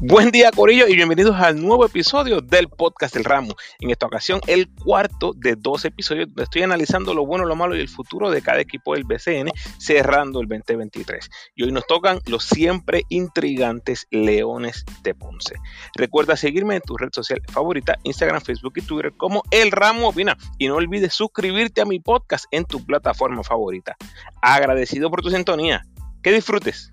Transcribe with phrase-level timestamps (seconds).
[0.00, 3.56] Buen día, Corillo, y bienvenidos al nuevo episodio del podcast del Ramo.
[3.80, 7.74] En esta ocasión, el cuarto de dos episodios donde estoy analizando lo bueno, lo malo
[7.74, 11.28] y el futuro de cada equipo del BCN, cerrando el 2023.
[11.56, 15.56] Y hoy nos tocan los siempre intrigantes Leones de Ponce.
[15.96, 20.38] Recuerda seguirme en tu red social favorita, Instagram, Facebook y Twitter, como El Ramo Opina.
[20.58, 23.96] Y no olvides suscribirte a mi podcast en tu plataforma favorita.
[24.42, 25.84] Agradecido por tu sintonía.
[26.22, 26.92] Que disfrutes.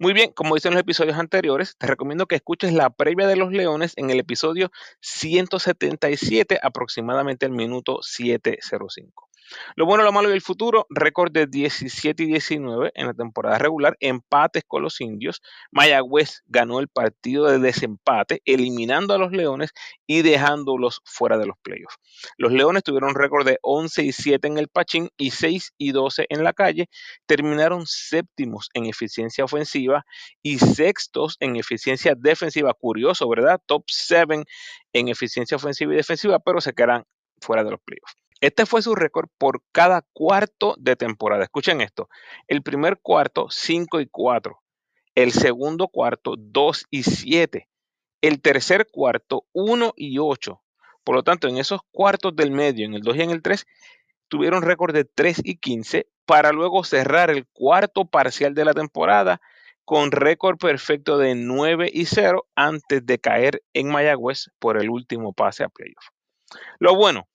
[0.00, 3.52] Muy bien, como dicen los episodios anteriores, te recomiendo que escuches la previa de los
[3.52, 4.72] Leones en el episodio
[5.02, 9.29] 177, aproximadamente el minuto 705.
[9.76, 13.58] Lo bueno, lo malo y el futuro, récord de 17 y 19 en la temporada
[13.58, 15.42] regular, empates con los indios.
[15.70, 19.70] Mayagüez ganó el partido de desempate, eliminando a los Leones
[20.06, 21.96] y dejándolos fuera de los playoffs.
[22.36, 26.26] Los Leones tuvieron récord de 11 y 7 en el Pachín y 6 y 12
[26.28, 26.88] en la calle.
[27.26, 30.04] Terminaron séptimos en eficiencia ofensiva
[30.42, 32.74] y sextos en eficiencia defensiva.
[32.74, 33.60] Curioso, ¿verdad?
[33.66, 34.44] Top 7
[34.92, 37.04] en eficiencia ofensiva y defensiva, pero se quedan
[37.40, 38.16] fuera de los playoffs.
[38.40, 41.44] Este fue su récord por cada cuarto de temporada.
[41.44, 42.08] Escuchen esto.
[42.48, 44.58] El primer cuarto, 5 y 4.
[45.14, 47.68] El segundo cuarto, 2 y 7.
[48.22, 50.62] El tercer cuarto, 1 y 8.
[51.04, 53.66] Por lo tanto, en esos cuartos del medio, en el 2 y en el 3,
[54.28, 59.40] tuvieron récord de 3 y 15 para luego cerrar el cuarto parcial de la temporada
[59.84, 65.32] con récord perfecto de 9 y 0 antes de caer en Mayagüez por el último
[65.32, 66.06] pase a playoff.
[66.78, 67.26] Lo bueno,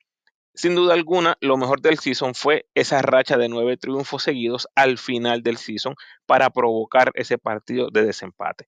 [0.56, 4.98] sin duda alguna, lo mejor del season fue esa racha de nueve triunfos seguidos al
[4.98, 8.68] final del season para provocar ese partido de desempate.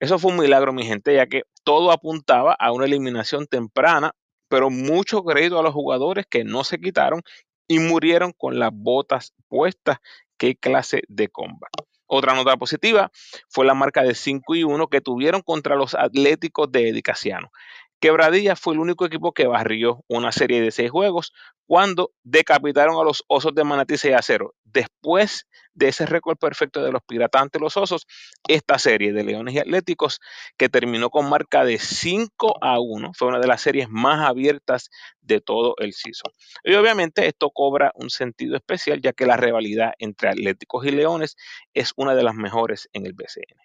[0.00, 4.12] Eso fue un milagro, mi gente, ya que todo apuntaba a una eliminación temprana,
[4.48, 7.22] pero mucho crédito a los jugadores que no se quitaron
[7.68, 9.98] y murieron con las botas puestas.
[10.36, 11.84] Qué clase de combate.
[12.10, 13.10] Otra nota positiva
[13.48, 17.50] fue la marca de 5 y 1 que tuvieron contra los Atléticos de Edicaciano.
[18.00, 21.32] Quebradilla fue el único equipo que barrió una serie de seis juegos
[21.66, 24.54] cuando decapitaron a los Osos de Manatí 6 a 0.
[24.64, 28.06] Después de ese récord perfecto de los Piratas ante los Osos,
[28.48, 30.20] esta serie de Leones y Atléticos,
[30.56, 34.90] que terminó con marca de 5 a 1, fue una de las series más abiertas
[35.20, 36.32] de todo el season.
[36.64, 41.36] Y obviamente esto cobra un sentido especial, ya que la rivalidad entre Atléticos y Leones
[41.74, 43.60] es una de las mejores en el BCN.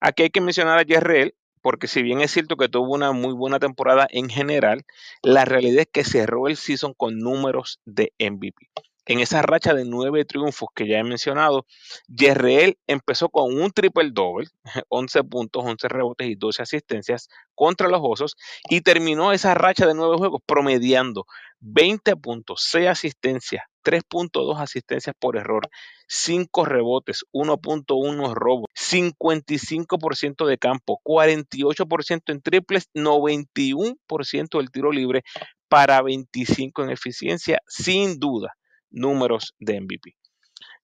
[0.00, 1.34] Aquí hay que mencionar a Yerreel,
[1.66, 4.84] porque si bien es cierto que tuvo una muy buena temporada en general,
[5.20, 8.70] la realidad es que cerró el season con números de MVP.
[9.04, 11.66] En esa racha de nueve triunfos que ya he mencionado,
[12.06, 14.46] Yerreel empezó con un triple doble,
[14.90, 18.36] 11 puntos, 11 rebotes y 12 asistencias contra los Osos
[18.70, 21.26] y terminó esa racha de nueve juegos promediando
[21.58, 25.68] 20 puntos, 6 asistencias, 3.2 asistencias por error,
[26.08, 35.22] 5 rebotes, 1.1 robos, 55% de campo, 48% en triples, 91% del tiro libre
[35.68, 38.56] para 25 en eficiencia, sin duda,
[38.90, 40.16] números de MVP.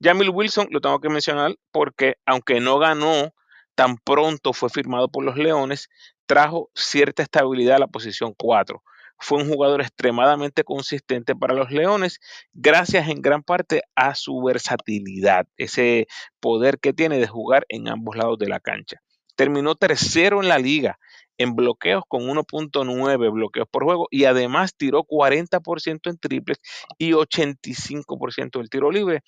[0.00, 3.32] Jamil Wilson lo tengo que mencionar porque aunque no ganó
[3.74, 5.88] tan pronto fue firmado por los Leones,
[6.26, 8.80] trajo cierta estabilidad a la posición 4
[9.22, 12.18] fue un jugador extremadamente consistente para los Leones,
[12.52, 16.08] gracias en gran parte a su versatilidad, ese
[16.40, 19.00] poder que tiene de jugar en ambos lados de la cancha.
[19.36, 20.98] Terminó tercero en la liga
[21.38, 26.58] en bloqueos con 1.9 bloqueos por juego y además tiró 40% en triples
[26.98, 29.22] y 85% del tiro libre.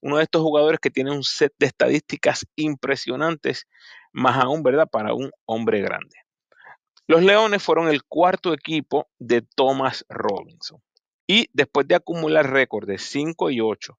[0.00, 3.66] Uno de estos jugadores que tiene un set de estadísticas impresionantes,
[4.12, 4.88] más aún, ¿verdad?
[4.90, 6.23] Para un hombre grande.
[7.06, 10.82] Los Leones fueron el cuarto equipo de Thomas Robinson.
[11.26, 13.98] Y después de acumular récord de 5 y 8,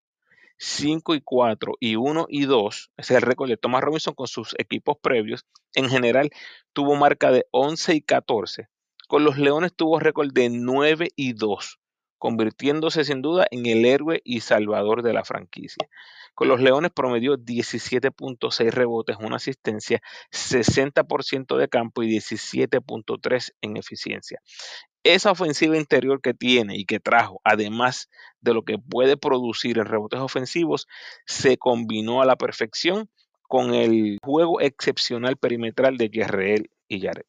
[0.58, 4.26] 5 y 4 y 1 y 2, ese es el récord de Thomas Robinson con
[4.26, 5.46] sus equipos previos,
[5.76, 6.32] en general
[6.74, 8.70] tuvo marca de 11 y 14.
[9.08, 11.80] Con los Leones tuvo récord de 9 y 2,
[12.26, 15.88] convirtiéndose sin duda en el héroe y salvador de la franquicia.
[16.34, 20.02] Con los Leones promedió 17.6 rebotes, una asistencia,
[20.32, 24.42] 60% de campo y 17.3 en eficiencia.
[25.04, 28.10] Esa ofensiva interior que tiene y que trajo, además
[28.42, 30.88] de lo que puede producir en rebotes ofensivos,
[31.28, 33.08] se combinó a la perfección
[33.44, 37.26] con el juego excepcional perimetral de Yerreel y Jared.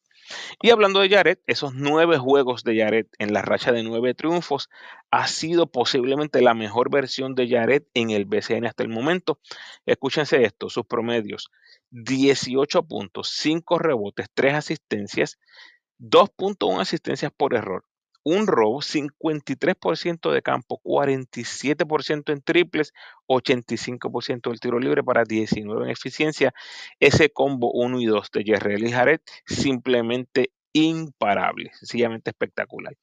[0.61, 4.69] Y hablando de Jared, esos nueve juegos de Jared en la racha de nueve triunfos
[5.11, 9.39] ha sido posiblemente la mejor versión de Jared en el BCN hasta el momento.
[9.85, 11.51] Escúchense esto, sus promedios.
[11.91, 15.39] 18 puntos, 5 rebotes, 3 asistencias,
[15.99, 17.85] 2.1 asistencias por error,
[18.29, 22.93] un robo, 53% de campo, 47% en triples,
[23.27, 26.53] 85% del tiro libre para 19 en eficiencia.
[26.99, 32.97] Ese combo 1 y 2 de Jerry y Jared simplemente imparable, sencillamente espectacular.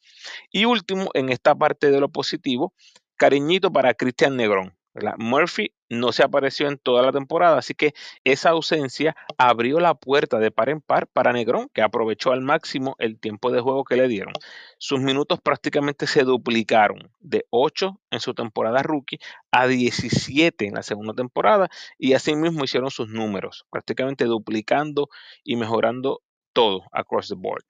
[0.51, 2.75] Y último, en esta parte de lo positivo,
[3.17, 4.77] cariñito para Cristian Negrón.
[5.17, 7.95] Murphy no se apareció en toda la temporada, así que
[8.25, 12.97] esa ausencia abrió la puerta de par en par para Negrón, que aprovechó al máximo
[12.99, 14.35] el tiempo de juego que le dieron.
[14.79, 19.19] Sus minutos prácticamente se duplicaron de 8 en su temporada rookie
[19.51, 21.69] a 17 en la segunda temporada
[21.99, 25.09] y así mismo hicieron sus números, prácticamente duplicando
[25.43, 26.23] y mejorando
[26.55, 27.65] todo across the board.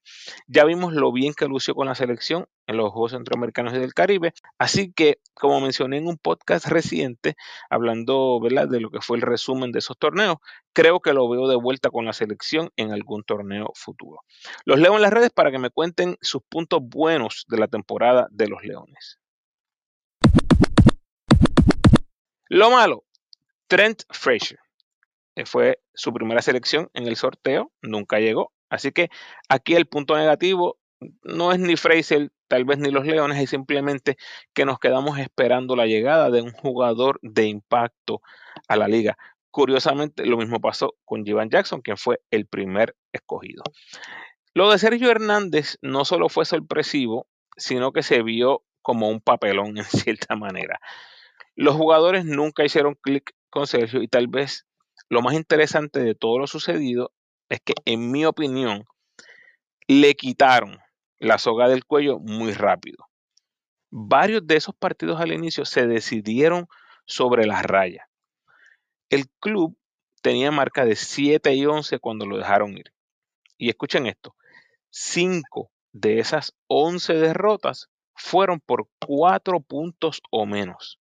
[0.46, 3.94] Ya vimos lo bien que lució con la selección en los Juegos Centroamericanos y del
[3.94, 7.34] Caribe, así que como mencioné en un podcast reciente,
[7.68, 10.36] hablando de lo que fue el resumen de esos torneos,
[10.72, 14.20] creo que lo veo de vuelta con la selección en algún torneo futuro.
[14.64, 18.28] Los leo en las redes para que me cuenten sus puntos buenos de la temporada
[18.30, 19.18] de los Leones.
[22.48, 23.04] Lo malo,
[23.66, 24.60] Trent Frazier.
[25.46, 29.08] Fue su primera selección en el sorteo, nunca llegó Así que
[29.48, 30.78] aquí el punto negativo
[31.22, 34.16] no es ni Fraser, tal vez ni los Leones, es simplemente
[34.52, 38.20] que nos quedamos esperando la llegada de un jugador de impacto
[38.68, 39.16] a la liga.
[39.50, 43.62] Curiosamente, lo mismo pasó con Jivan Jackson, quien fue el primer escogido.
[44.54, 49.78] Lo de Sergio Hernández no solo fue sorpresivo, sino que se vio como un papelón
[49.78, 50.80] en cierta manera.
[51.54, 54.66] Los jugadores nunca hicieron clic con Sergio y tal vez
[55.08, 57.12] lo más interesante de todo lo sucedido
[57.54, 58.84] es que, en mi opinión,
[59.86, 60.78] le quitaron
[61.18, 63.08] la soga del cuello muy rápido.
[63.90, 66.66] Varios de esos partidos al inicio se decidieron
[67.06, 68.06] sobre las rayas.
[69.08, 69.78] El club
[70.20, 72.92] tenía marca de 7 y 11 cuando lo dejaron ir.
[73.56, 74.34] Y escuchen esto,
[74.90, 80.98] 5 de esas 11 derrotas fueron por 4 puntos o menos.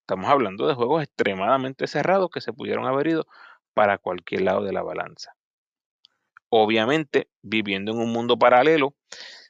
[0.00, 3.26] Estamos hablando de juegos extremadamente cerrados que se pudieron haber ido
[3.74, 5.35] para cualquier lado de la balanza.
[6.58, 8.94] Obviamente, viviendo en un mundo paralelo,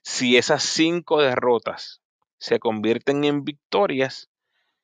[0.02, 2.02] si esas cinco derrotas
[2.38, 4.28] se convierten en victorias,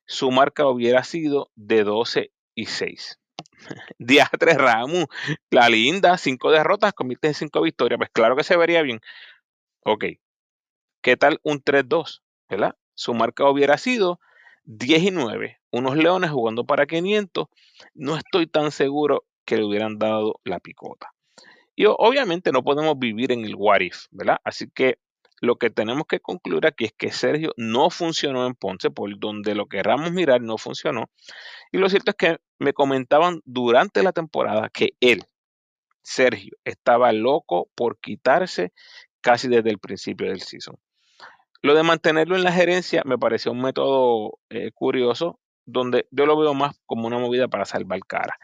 [0.07, 3.19] su marca hubiera sido de 12 y 6.
[3.99, 5.07] Diatre Ramu,
[5.51, 7.99] la linda, cinco derrotas convierte en cinco victorias.
[7.99, 9.01] Pues claro que se vería bien.
[9.85, 10.05] Ok.
[11.03, 12.23] ¿Qué tal un 3-2?
[12.49, 12.77] ¿Verdad?
[12.95, 14.21] Su marca hubiera sido
[14.63, 15.59] 10 y 9.
[15.73, 17.49] Unos leones jugando para 500.
[17.95, 21.12] No estoy tan seguro que le hubieran dado la picota.
[21.75, 24.39] Y obviamente no podemos vivir en el what if, ¿verdad?
[24.45, 24.99] Así que
[25.43, 29.57] lo que tenemos que concluir aquí es que Sergio no funcionó en Ponce, por donde
[29.57, 31.11] lo querramos mirar no funcionó.
[31.73, 35.25] Y lo cierto es que me comentaban durante la temporada que él,
[36.01, 38.73] Sergio, estaba loco por quitarse
[39.21, 40.77] casi desde el principio del season.
[41.61, 46.37] Lo de mantenerlo en la gerencia me pareció un método eh, curioso, donde yo lo
[46.37, 48.39] veo más como una movida para salvar cara.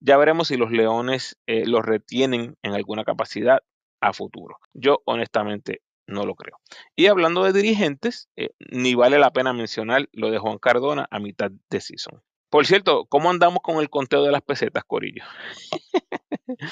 [0.00, 3.60] Ya veremos si los Leones eh, los retienen en alguna capacidad
[4.00, 4.58] a futuro.
[4.72, 6.58] Yo honestamente no lo creo.
[6.96, 11.20] Y hablando de dirigentes, eh, ni vale la pena mencionar lo de Juan Cardona a
[11.20, 12.22] mitad de season.
[12.50, 15.22] Por cierto, ¿cómo andamos con el conteo de las pesetas, Corillo?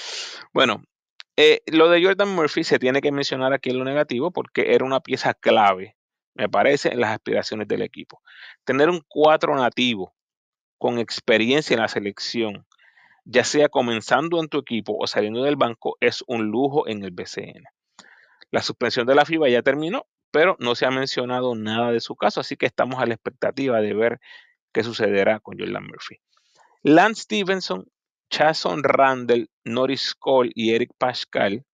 [0.53, 0.83] bueno,
[1.37, 4.85] eh, lo de Jordan Murphy se tiene que mencionar aquí en lo negativo porque era
[4.85, 5.97] una pieza clave
[6.39, 8.23] me parece, en las aspiraciones del equipo.
[8.65, 10.15] Tener un cuatro nativo
[10.79, 12.65] con experiencia en la selección,
[13.25, 17.11] ya sea comenzando en tu equipo o saliendo del banco, es un lujo en el
[17.11, 17.65] BCN.
[18.53, 22.15] La suspensión de la FIBA ya terminó, pero no se ha mencionado nada de su
[22.15, 24.21] caso, así que estamos a la expectativa de ver
[24.73, 26.21] qué sucederá con Jordan Murphy.
[26.85, 27.85] Lance Stevenson,
[28.31, 31.65] Chason Randall, Norris Cole y Eric Pascal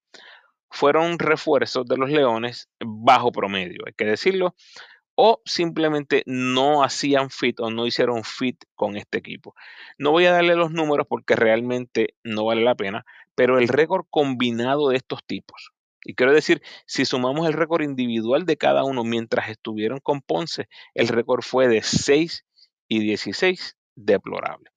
[0.74, 4.54] fueron refuerzos de los Leones bajo promedio, hay que decirlo,
[5.14, 9.54] o simplemente no hacían fit o no hicieron fit con este equipo.
[9.98, 13.04] No voy a darle los números porque realmente no vale la pena,
[13.36, 15.70] pero el récord combinado de estos tipos,
[16.04, 20.68] y quiero decir, si sumamos el récord individual de cada uno mientras estuvieron con Ponce,
[20.94, 22.44] el récord fue de 6
[22.88, 24.70] y 16, deplorable.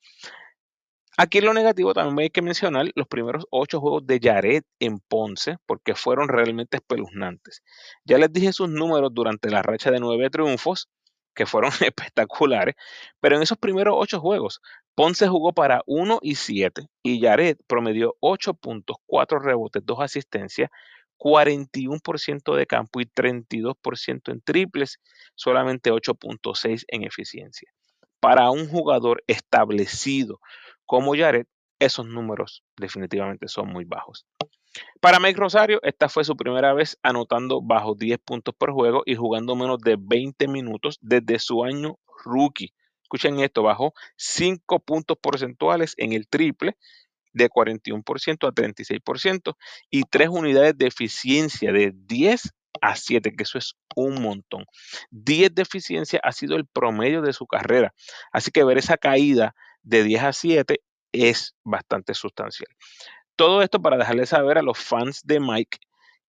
[1.19, 4.99] Aquí en lo negativo también hay que mencionar los primeros ocho juegos de Jared en
[4.99, 7.63] Ponce, porque fueron realmente espeluznantes.
[8.05, 10.89] Ya les dije sus números durante la racha de nueve triunfos,
[11.33, 12.75] que fueron espectaculares,
[13.19, 14.61] pero en esos primeros ocho juegos,
[14.93, 20.69] Ponce jugó para 1 y 7 y Jared promedió 8 puntos, 4 rebotes, 2 asistencias,
[21.17, 24.99] 41% de campo y 32% en triples,
[25.33, 27.71] solamente 8.6 en eficiencia.
[28.19, 30.39] Para un jugador establecido
[30.87, 31.45] como Jared,
[31.79, 34.25] esos números definitivamente son muy bajos.
[34.99, 39.15] Para Mike Rosario, esta fue su primera vez anotando bajo 10 puntos por juego y
[39.15, 42.73] jugando menos de 20 minutos desde su año rookie.
[43.03, 46.77] Escuchen esto, bajó 5 puntos porcentuales en el triple
[47.33, 49.55] de 41% a 36%
[49.89, 54.65] y 3 unidades de eficiencia de 10 a 7, que eso es un montón.
[55.11, 57.93] 10 de eficiencia ha sido el promedio de su carrera.
[58.31, 59.55] Así que ver esa caída
[59.87, 60.81] de 10 a 7
[61.13, 62.69] es bastante sustancial.
[63.35, 65.79] Todo esto para dejarle saber a los fans de Mike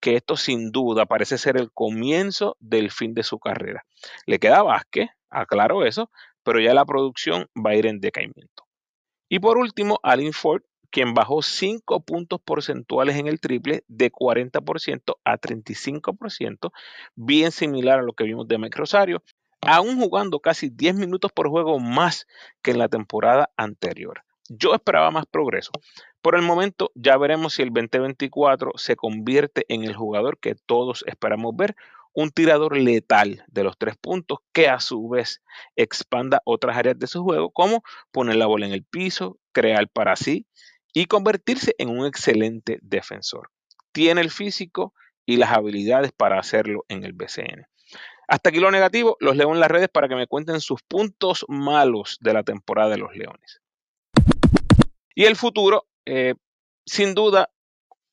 [0.00, 3.85] que esto sin duda parece ser el comienzo del fin de su carrera.
[4.27, 6.11] Le queda Vázquez, aclaro eso,
[6.45, 8.65] pero ya la producción va a ir en decaimiento.
[9.29, 15.17] Y por último, Alin Ford, quien bajó 5 puntos porcentuales en el triple de 40%
[15.25, 16.71] a 35%,
[17.17, 19.23] bien similar a lo que vimos de Mike Rosario,
[19.61, 22.27] aún jugando casi 10 minutos por juego más
[22.62, 24.23] que en la temporada anterior.
[24.49, 25.73] Yo esperaba más progreso.
[26.23, 31.05] Por el momento ya veremos si el 2024 se convierte en el jugador que todos
[31.07, 31.77] esperamos ver,
[32.15, 35.43] un tirador letal de los tres puntos que a su vez
[35.77, 40.17] expanda otras áreas de su juego como poner la bola en el piso, crear para
[40.17, 40.47] sí
[40.93, 43.50] y convertirse en un excelente defensor.
[43.93, 44.95] Tiene el físico
[45.27, 47.67] y las habilidades para hacerlo en el BCN.
[48.29, 51.47] Hasta aquí lo negativo, los leo en las redes para que me cuenten sus puntos
[51.49, 53.63] malos de la temporada de los Leones.
[55.15, 56.35] Y el futuro, eh,
[56.85, 57.51] sin duda,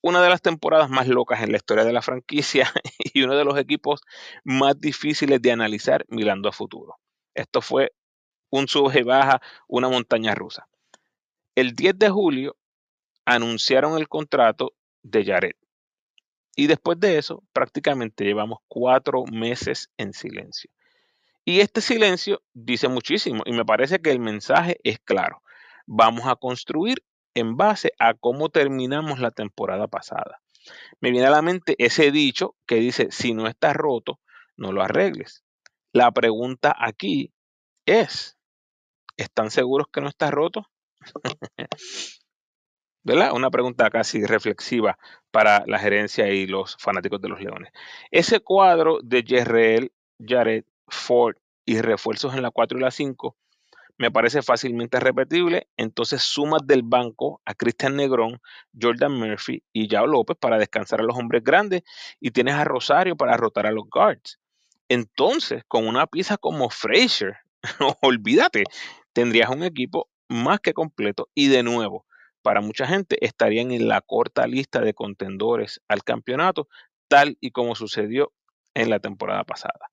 [0.02, 2.72] una de las temporadas más locas en la historia de la franquicia
[3.14, 4.02] y uno de los equipos
[4.46, 6.96] más difíciles de analizar mirando a futuro.
[7.34, 7.92] Esto fue
[8.50, 10.68] un sube y baja, una montaña rusa.
[11.56, 12.56] El 10 de julio
[13.26, 15.56] anunciaron el contrato de Jared.
[16.56, 20.72] Y después de eso, prácticamente llevamos cuatro meses en silencio.
[21.44, 25.44] Y este silencio dice muchísimo y me parece que el mensaje es claro.
[25.86, 27.04] Vamos a construir
[27.36, 30.42] en base a cómo terminamos la temporada pasada.
[31.02, 34.20] Me viene a la mente ese dicho que dice, si no está roto,
[34.56, 35.44] no lo arregles.
[35.92, 37.32] La pregunta aquí
[37.86, 38.38] es,
[39.18, 40.68] ¿están seguros que no está roto?
[43.06, 43.34] ¿verdad?
[43.34, 44.98] Una pregunta casi reflexiva
[45.32, 47.72] para la gerencia y los fanáticos de los Leones.
[48.12, 51.36] Ese cuadro de Jerrell, Jared, Ford
[51.66, 53.38] y refuerzos en la 4 y la 5
[53.98, 55.68] me parece fácilmente repetible.
[55.78, 58.42] Entonces sumas del banco a Cristian Negrón,
[58.80, 61.84] Jordan Murphy y Yao López para descansar a los hombres grandes
[62.20, 64.40] y tienes a Rosario para rotar a los guards.
[64.90, 67.38] Entonces, con una pieza como Frazier,
[68.02, 68.64] olvídate,
[69.14, 72.06] tendrías un equipo más que completo y de nuevo
[72.46, 76.68] para mucha gente estarían en la corta lista de contendores al campeonato,
[77.08, 78.34] tal y como sucedió
[78.75, 79.90] en la temporada pasada.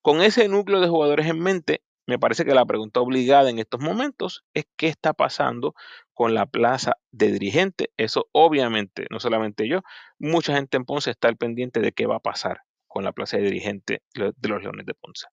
[0.00, 3.82] Con ese núcleo de jugadores en mente, me parece que la pregunta obligada en estos
[3.82, 5.74] momentos es qué está pasando
[6.14, 7.90] con la plaza de dirigente.
[7.98, 9.82] Eso obviamente, no solamente yo,
[10.18, 13.36] mucha gente en Ponce está al pendiente de qué va a pasar con la plaza
[13.36, 15.26] de dirigente de los Leones de Ponce.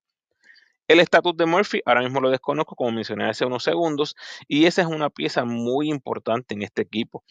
[0.94, 4.16] El estatus de Murphy ahora mismo lo desconozco, como mencioné hace unos segundos,
[4.48, 7.24] y esa es una pieza muy importante en este equipo.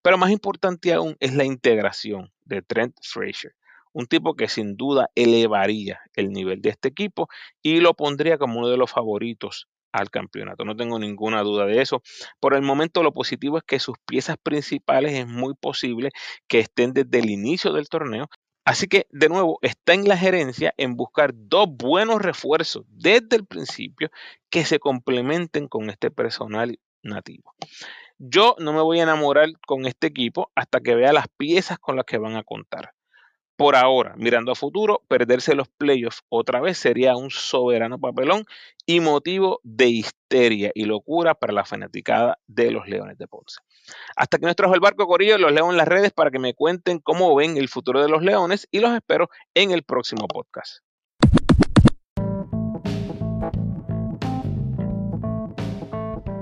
[0.00, 3.54] Pero más importante aún es la integración de Trent Frazier,
[3.92, 7.28] un tipo que sin duda elevaría el nivel de este equipo
[7.60, 10.64] y lo pondría como uno de los favoritos al campeonato.
[10.64, 12.02] No tengo ninguna duda de eso.
[12.40, 16.08] Por el momento lo positivo es que sus piezas principales es muy posible
[16.48, 18.30] que estén desde el inicio del torneo
[18.70, 23.44] Así que, de nuevo, está en la gerencia en buscar dos buenos refuerzos desde el
[23.44, 24.12] principio
[24.48, 27.52] que se complementen con este personal nativo.
[28.18, 31.96] Yo no me voy a enamorar con este equipo hasta que vea las piezas con
[31.96, 32.94] las que van a contar.
[33.60, 38.46] Por ahora, mirando a futuro, perderse los playoffs otra vez sería un soberano papelón
[38.86, 43.60] y motivo de histeria y locura para la fanaticada de los Leones de Ponce.
[44.16, 46.54] Hasta que nos trajo el barco Corillo, los leo en las redes para que me
[46.54, 50.78] cuenten cómo ven el futuro de los leones y los espero en el próximo podcast.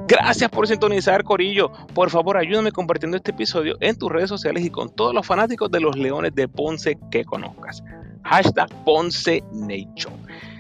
[0.09, 1.71] Gracias por sintonizar, Corillo.
[1.93, 5.71] Por favor, ayúdame compartiendo este episodio en tus redes sociales y con todos los fanáticos
[5.71, 7.85] de los Leones de Ponce que conozcas.
[8.25, 10.15] Hashtag Ponce Nation.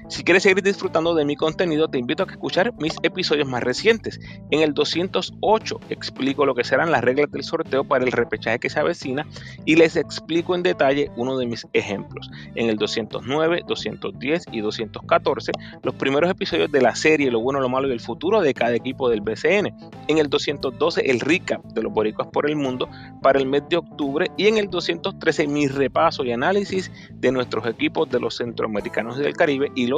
[0.08, 4.18] Si quieres seguir disfrutando de mi contenido, te invito a escuchar mis episodios más recientes.
[4.50, 8.70] En el 208 explico lo que serán las reglas del sorteo para el repechaje que
[8.70, 9.26] se avecina
[9.66, 12.30] y les explico en detalle uno de mis ejemplos.
[12.54, 17.68] En el 209, 210 y 214, los primeros episodios de la serie Lo bueno, lo
[17.68, 19.74] malo y el futuro de cada equipo del BCN.
[20.08, 22.88] En el 212, el recap de los boricuas por el mundo
[23.20, 24.30] para el mes de octubre.
[24.38, 29.22] Y en el 213, mi repaso y análisis de nuestros equipos de los centroamericanos y
[29.22, 29.97] del Caribe y los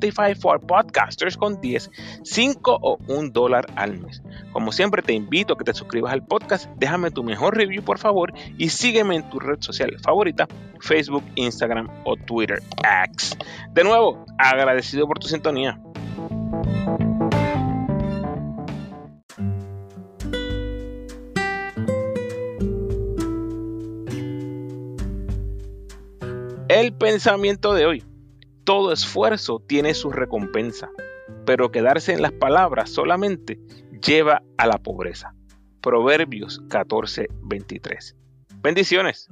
[0.00, 1.90] Spotify for Podcasters con 10,
[2.24, 4.22] 5 o 1 dólar al mes.
[4.52, 7.98] Como siempre te invito a que te suscribas al podcast, déjame tu mejor review por
[7.98, 10.48] favor y sígueme en tu red social favorita,
[10.80, 12.62] Facebook, Instagram o Twitter
[13.04, 13.36] X.
[13.72, 15.78] De nuevo, agradecido por tu sintonía.
[26.68, 28.09] El pensamiento de hoy.
[28.70, 30.90] Todo esfuerzo tiene su recompensa,
[31.44, 33.58] pero quedarse en las palabras solamente
[34.00, 35.34] lleva a la pobreza.
[35.80, 38.14] Proverbios 14:23.
[38.62, 39.28] Bendiciones.